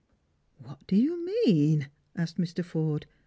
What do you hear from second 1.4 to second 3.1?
mean?" asked Mr. Forde.